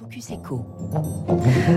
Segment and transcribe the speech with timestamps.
[0.00, 0.64] Focus Echo.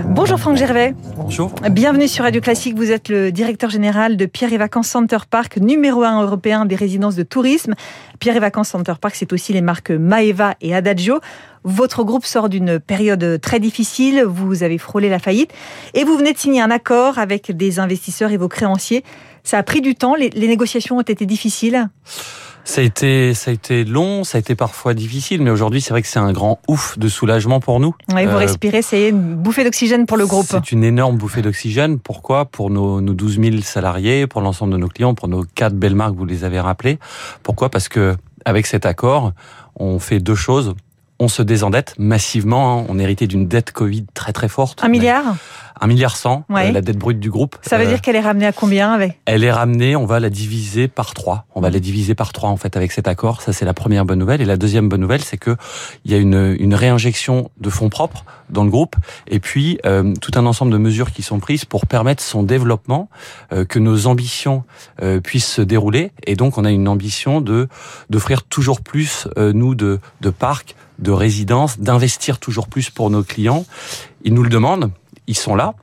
[0.06, 0.94] Bonjour Franck Gervais.
[1.14, 1.52] Bonjour.
[1.70, 2.74] Bienvenue sur Radio Classique.
[2.74, 6.74] Vous êtes le directeur général de Pierre et Vacances Center Park, numéro un européen des
[6.74, 7.74] résidences de tourisme.
[8.20, 11.20] Pierre et Vacances Center Park, c'est aussi les marques Maeva et Adagio.
[11.64, 14.24] Votre groupe sort d'une période très difficile.
[14.26, 15.50] Vous avez frôlé la faillite
[15.92, 19.04] et vous venez de signer un accord avec des investisseurs et vos créanciers.
[19.42, 20.14] Ça a pris du temps.
[20.14, 21.90] Les, les négociations ont été difficiles.
[22.66, 25.90] Ça a été, ça a été long, ça a été parfois difficile, mais aujourd'hui, c'est
[25.90, 27.94] vrai que c'est un grand ouf de soulagement pour nous.
[28.14, 30.46] Oui, vous Euh, respirez, c'est une bouffée d'oxygène pour le groupe.
[30.48, 31.98] C'est une énorme bouffée d'oxygène.
[31.98, 32.46] Pourquoi?
[32.46, 35.94] Pour nos, nos 12 000 salariés, pour l'ensemble de nos clients, pour nos quatre belles
[35.94, 36.98] marques, vous les avez rappelées.
[37.42, 37.68] Pourquoi?
[37.68, 38.16] Parce que
[38.46, 39.32] avec cet accord,
[39.76, 40.74] on fait deux choses.
[41.20, 42.80] On se désendette massivement.
[42.80, 42.86] hein.
[42.88, 44.82] On héritait d'une dette Covid très très forte.
[44.82, 45.36] Un milliard
[45.80, 46.68] Un milliard cent, Ouais.
[46.68, 47.56] euh, la dette brute du groupe.
[47.62, 49.18] Ça veut Euh, dire qu'elle est ramenée à combien avec?
[49.26, 51.46] Elle est ramenée, on va la diviser par trois.
[51.54, 53.42] On va la diviser par trois en fait avec cet accord.
[53.42, 54.40] Ça c'est la première bonne nouvelle.
[54.40, 55.56] Et la deuxième bonne nouvelle, c'est que
[56.04, 58.94] il y a une, une réinjection de fonds propres dans le groupe,
[59.26, 63.08] et puis euh, tout un ensemble de mesures qui sont prises pour permettre son développement,
[63.52, 64.64] euh, que nos ambitions
[65.02, 66.12] euh, puissent se dérouler.
[66.26, 67.68] Et donc on a une ambition de
[68.10, 73.22] d'offrir toujours plus euh, nous de de parcs, de résidences, d'investir toujours plus pour nos
[73.22, 73.64] clients.
[74.24, 74.90] Ils nous le demandent,
[75.26, 75.74] ils sont là.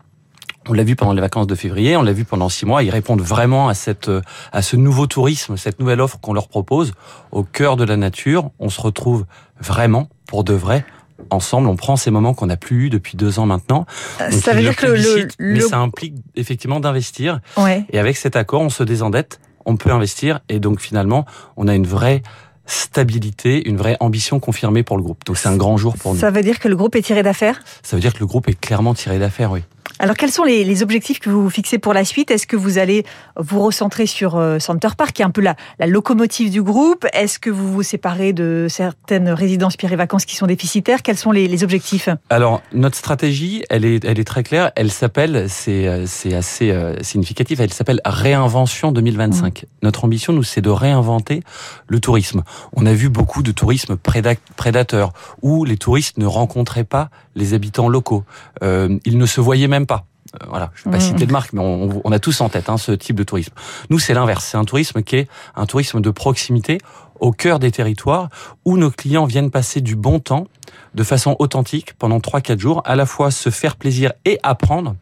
[0.69, 2.83] On l'a vu pendant les vacances de février, on l'a vu pendant six mois.
[2.83, 6.47] Ils répondent vraiment à cette, euh, à ce nouveau tourisme, cette nouvelle offre qu'on leur
[6.47, 6.93] propose
[7.31, 8.51] au cœur de la nature.
[8.59, 9.25] On se retrouve
[9.59, 10.85] vraiment, pour de vrai,
[11.31, 11.67] ensemble.
[11.67, 13.85] On prend ces moments qu'on n'a plus eu depuis deux ans maintenant.
[14.19, 17.39] Donc, Ça veut dire que le, mais le- ça implique effectivement d'investir.
[17.57, 17.83] ouais.
[17.89, 21.25] Et avec cet accord, on se désendette, on peut investir, et donc finalement,
[21.57, 22.21] on a une vraie
[22.65, 25.23] stabilité, une vraie ambition confirmée pour le groupe.
[25.25, 26.19] Donc c'est un grand jour pour nous.
[26.19, 27.61] Ça veut dire que le groupe est tiré d'affaire?
[27.83, 29.61] Ça veut dire que le groupe est clairement tiré d'affaire, oui.
[30.01, 32.31] Alors quels sont les, les objectifs que vous vous fixez pour la suite?
[32.31, 33.05] Est-ce que vous allez
[33.37, 37.05] vous recentrer sur euh, Center Park, qui est un peu la, la locomotive du groupe?
[37.13, 41.03] Est-ce que vous vous séparez de certaines résidences Pierre et Vacances qui sont déficitaires?
[41.03, 42.09] Quels sont les, les objectifs?
[42.31, 44.71] Alors notre stratégie, elle est, elle est très claire.
[44.75, 47.59] Elle s'appelle, c'est, euh, c'est assez euh, significatif.
[47.59, 49.65] Elle s'appelle réinvention 2025.
[49.83, 51.43] Notre ambition, nous, c'est de réinventer
[51.85, 52.41] le tourisme.
[52.73, 55.13] On a vu beaucoup de tourisme préda- prédateur
[55.43, 58.23] où les touristes ne rencontraient pas les habitants locaux.
[58.63, 59.90] Euh, ils ne se voyaient même pas.
[60.35, 61.09] Euh, Voilà, je ne vais pas Mhm.
[61.11, 63.53] citer de marque, mais on, on a tous en tête hein, ce type de tourisme.
[63.89, 64.45] Nous, c'est l'inverse.
[64.45, 66.77] C'est un tourisme qui est un tourisme de proximité
[67.19, 68.29] au cœur des territoires
[68.65, 70.47] où nos clients viennent passer du bon temps
[70.95, 74.95] de façon authentique pendant 3-4 jours, à la fois se faire plaisir et apprendre,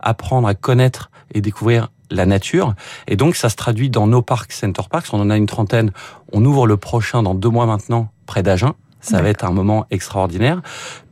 [0.00, 2.74] apprendre à connaître et découvrir la nature.
[3.08, 5.06] Et donc, ça se traduit dans nos parcs Center Parks.
[5.14, 5.92] On en a une trentaine.
[6.32, 8.74] On ouvre le prochain dans deux mois maintenant, près d'Agen.
[9.02, 10.62] Ça va être un moment extraordinaire.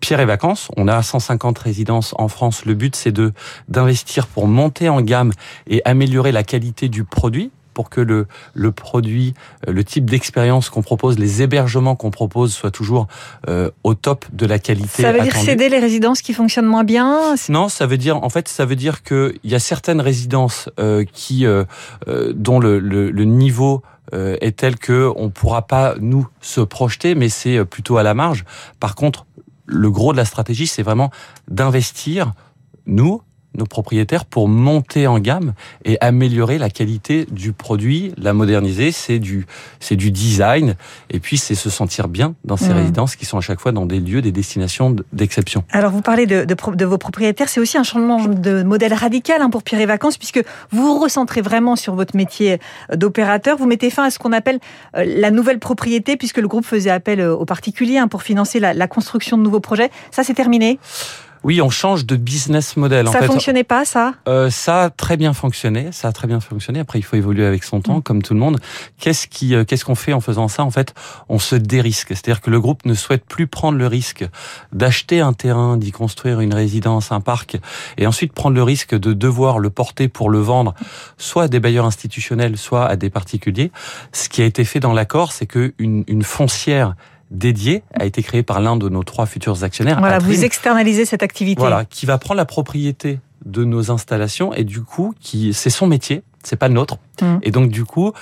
[0.01, 2.65] Pierre et Vacances, on a 150 résidences en France.
[2.65, 3.33] Le but, c'est de
[3.69, 5.33] d'investir pour monter en gamme
[5.67, 9.35] et améliorer la qualité du produit pour que le, le produit,
[9.67, 13.07] euh, le type d'expérience qu'on propose, les hébergements qu'on propose soient toujours
[13.49, 15.03] euh, au top de la qualité.
[15.03, 18.29] Ça veut dire céder les résidences qui fonctionnent moins bien Non, ça veut dire, en
[18.29, 21.65] fait, ça veut dire que il y a certaines résidences euh, qui, euh,
[22.09, 23.83] euh, dont le, le, le niveau
[24.41, 28.15] est tel que on pourra pas nous se projeter, mais c'est euh, plutôt à la
[28.15, 28.45] marge.
[28.79, 29.27] Par contre,
[29.67, 31.11] le gros de la stratégie, c'est vraiment
[31.49, 32.33] d'investir
[32.87, 33.23] nous
[33.57, 39.19] nos propriétaires pour monter en gamme et améliorer la qualité du produit, la moderniser, c'est
[39.19, 39.47] du
[39.81, 40.77] c'est du design
[41.11, 42.77] et puis c'est se sentir bien dans ces Mhm.
[42.77, 45.65] résidences qui sont à chaque fois dans des lieux, des destinations d'exception.
[45.71, 48.95] Alors vous parlez de, de, pro- de vos propriétaires, c'est aussi un changement de modèle
[48.95, 52.59] radical hein, pour Pierre et Vacances, puisque vous vous recentrez vraiment sur votre métier
[52.95, 53.57] d'opérateur.
[53.57, 54.59] Vous mettez fin à ce qu'on appelle
[54.97, 58.61] euh, la nouvelle propriété, puisque le groupe faisait appel euh, aux particuliers hein, pour financer
[58.61, 59.91] la, la construction de nouveaux projets.
[60.11, 60.79] Ça, c'est terminé?
[61.43, 63.09] Oui, on change de business model.
[63.09, 64.15] En ça fait, fonctionnait pas, ça?
[64.29, 65.89] Euh, ça a très bien fonctionné.
[65.91, 66.81] Ça a très bien fonctionné.
[66.81, 68.03] Après, il faut évoluer avec son temps, Mm.
[68.03, 68.59] comme tout le monde.
[68.99, 70.65] Qu'est-ce qui, euh, qu'est-ce qu'on fait en faisant ça?
[70.65, 70.95] En fait,
[71.29, 72.09] on se dérisque.
[72.09, 74.25] C'est-à-dire que le groupe ne souhaite plus prendre le risque
[74.73, 77.57] d'acheter un terrain, d'y construire une résidence, un parc,
[77.97, 80.75] et ensuite prendre le risque de devoir le porter pour le vendre,
[81.17, 83.73] soit à des bailleurs institutionnels, soit à des particuliers.
[84.13, 86.95] Ce qui a été fait dans l'accord, c'est que une, une foncière
[87.31, 89.99] dédiée a été créée par l'un de nos trois futurs actionnaires.
[90.01, 91.61] Voilà, Atrim, vous externalisez cette activité.
[91.61, 95.87] voilà, qui va prendre la propriété de nos installations et du coup, qui c'est son
[95.87, 96.99] métier, c'est pas le nôtre.
[97.23, 97.37] Mm.
[97.43, 98.13] Et donc du coup,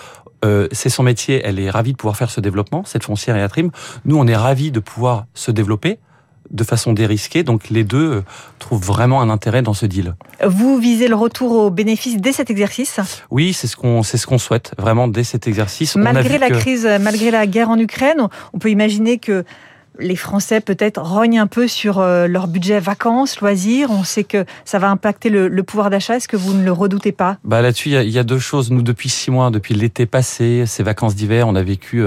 [0.44, 1.40] euh, c'est son métier.
[1.44, 3.70] Elle est ravie de pouvoir faire ce développement, cette foncière et Atrim.
[4.04, 5.98] Nous, on est ravis de pouvoir se développer
[6.50, 7.42] de façon dérisquée.
[7.42, 8.20] Donc les deux euh,
[8.58, 10.14] trouvent vraiment un intérêt dans ce deal.
[10.46, 13.00] Vous visez le retour aux bénéfices dès cet exercice
[13.30, 15.96] Oui, c'est ce qu'on c'est ce qu'on souhaite vraiment dès cet exercice.
[15.96, 18.18] Malgré la que- crise, malgré la guerre en Ukraine,
[18.52, 19.44] on- peut imaginer que
[20.00, 23.90] les Français peut-être rognent un peu sur euh, leur budget vacances, loisirs.
[23.90, 26.16] On sait que ça va impacter le, le pouvoir d'achat.
[26.16, 27.38] Est-ce que vous ne le redoutez pas?
[27.44, 28.70] Bah là-dessus, il y a- il y, a deux choses.
[28.70, 32.06] Nous, depuis six mois, depuis l'été passé, ces vacances d'hiver, on a vécu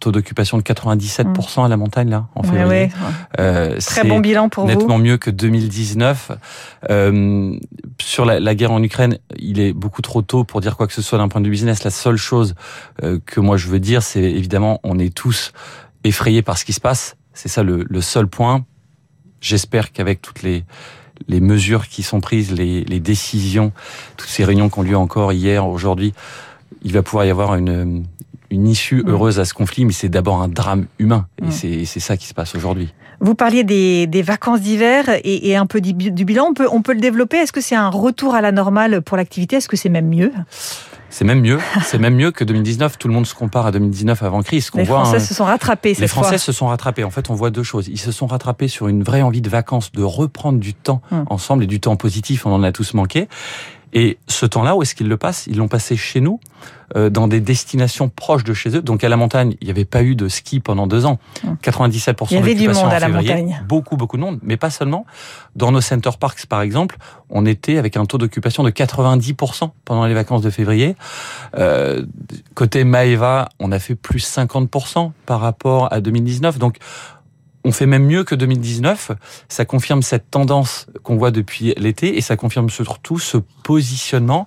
[0.00, 2.90] taux d'occupation de 97% à la montagne là en février.
[3.38, 4.88] Euh, Très bon bilan pour nettement vous.
[4.88, 6.32] Nettement mieux que 2019.
[6.90, 7.58] Euh,
[8.00, 10.92] sur la, la, guerre en Ukraine, il est beaucoup trop tôt pour dire quoi que
[10.92, 11.84] ce soit d'un point de vue business.
[11.84, 12.54] La seule chose
[13.02, 15.52] euh, que moi je veux dire, c'est évidemment, on est tous
[16.04, 17.16] effrayés par ce qui se passe.
[17.32, 18.64] C'est ça le, le seul point.
[19.40, 20.64] J'espère qu'avec toutes les
[21.26, 23.72] les mesures qui sont prises, les, les décisions,
[24.16, 26.14] toutes ces réunions qui ont lieu encore hier, aujourd'hui,
[26.82, 28.04] il va pouvoir y avoir une,
[28.50, 31.26] une issue heureuse à ce conflit, mais c'est d'abord un drame humain.
[31.62, 32.92] Et c'est ça qui se passe aujourd'hui.
[33.20, 36.46] Vous parliez des, des vacances d'hiver et, et, un peu du, du, bilan.
[36.50, 37.38] On peut, on peut le développer.
[37.38, 39.56] Est-ce que c'est un retour à la normale pour l'activité?
[39.56, 40.30] Est-ce que c'est même mieux?
[41.10, 41.58] C'est même mieux.
[41.82, 42.98] C'est même mieux que 2019.
[42.98, 44.70] Tout le monde se compare à 2019 avant crise.
[44.74, 45.94] Les Français se sont rattrapés.
[45.98, 47.02] Les Français se sont rattrapés.
[47.02, 47.88] En fait, on voit deux choses.
[47.88, 51.22] Ils se sont rattrapés sur une vraie envie de vacances, de reprendre du temps mm.
[51.28, 52.46] ensemble et du temps positif.
[52.46, 53.28] On en a tous manqué.
[53.92, 55.46] Et ce temps-là, où est-ce qu'ils le passent?
[55.46, 56.40] Ils l'ont passé chez nous,
[56.96, 58.82] euh, dans des destinations proches de chez eux.
[58.82, 61.18] Donc à la montagne, il n'y avait pas eu de ski pendant deux ans.
[61.62, 63.62] 97% il y avait du monde à la montagne.
[63.68, 65.04] Beaucoup, beaucoup de monde, mais pas seulement.
[65.54, 66.96] Dans nos center parks, par exemple,
[67.30, 70.96] on était avec un taux d'occupation de 90% pendant les vacances de février.
[71.58, 72.04] Euh,
[72.54, 76.58] côté Maeva, on a fait plus 50% par rapport à 2019.
[76.58, 76.78] Donc
[77.68, 79.12] on fait même mieux que 2019.
[79.48, 84.46] Ça confirme cette tendance qu'on voit depuis l'été et ça confirme surtout ce positionnement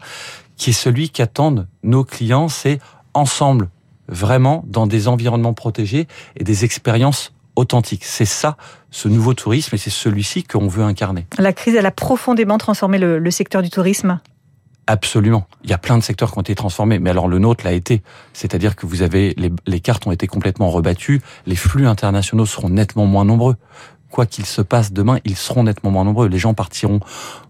[0.58, 2.50] qui est celui qu'attendent nos clients.
[2.50, 2.80] C'est
[3.14, 3.70] ensemble,
[4.08, 8.06] vraiment, dans des environnements protégés et des expériences authentiques.
[8.06, 8.58] C'est ça,
[8.90, 11.28] ce nouveau tourisme, et c'est celui-ci qu'on veut incarner.
[11.38, 14.20] La crise, elle a profondément transformé le, le secteur du tourisme?
[14.92, 15.48] Absolument.
[15.64, 17.72] Il y a plein de secteurs qui ont été transformés, mais alors le nôtre l'a
[17.72, 18.02] été.
[18.34, 19.34] C'est-à-dire que vous avez
[19.66, 23.56] les, cartes ont été complètement rebattues, les flux internationaux seront nettement moins nombreux.
[24.10, 26.28] Quoi qu'il se passe demain, ils seront nettement moins nombreux.
[26.28, 27.00] Les gens partiront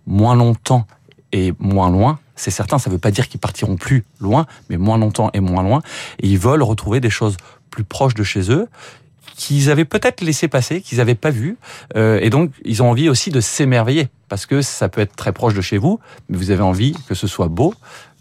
[0.06, 0.86] moins longtemps
[1.32, 2.20] et moins loin.
[2.36, 5.40] C'est certain, ça ne veut pas dire qu'ils partiront plus loin, mais moins longtemps et
[5.40, 5.82] moins loin.
[6.20, 7.38] Et ils veulent retrouver des choses
[7.72, 8.68] plus proches de chez eux
[9.42, 11.58] qu'ils avaient peut-être laissé passer, qu'ils n'avaient pas vu.
[11.96, 15.34] Euh, et donc, ils ont envie aussi de s'émerveiller parce que ça peut être très
[15.34, 16.00] proche de chez vous,
[16.30, 17.74] mais vous avez envie que ce soit beau,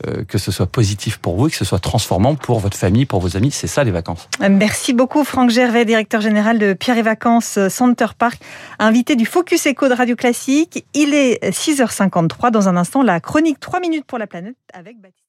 [0.06, 3.20] euh, que ce soit positif pour vous que ce soit transformant pour votre famille, pour
[3.20, 3.50] vos amis.
[3.50, 4.30] C'est ça les vacances.
[4.40, 8.40] Merci beaucoup Franck Gervais, directeur général de Pierre et Vacances euh, Center Park,
[8.78, 10.86] invité du Focus Echo de Radio Classique.
[10.94, 12.50] Il est 6h53.
[12.50, 15.20] Dans un instant, la chronique 3 minutes pour la planète avec Baptiste.